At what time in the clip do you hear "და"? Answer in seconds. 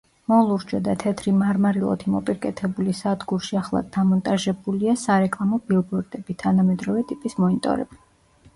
0.85-0.93